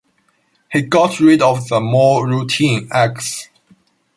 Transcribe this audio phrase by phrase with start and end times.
[0.71, 3.49] He got rid of the more routine acts.